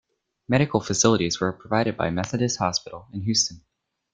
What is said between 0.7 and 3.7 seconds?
facilities were provided by Methodist Hospital in Houston.